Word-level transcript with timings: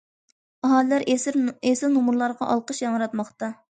ئاھالىلەر 0.69 1.05
ئېسىل 1.13 1.93
نومۇرلارغا 1.99 2.49
ئالقىش 2.55 2.81
ياڭراتماقتا. 2.87 3.53